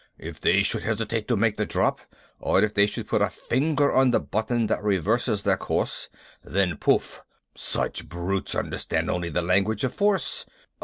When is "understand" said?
8.55-9.11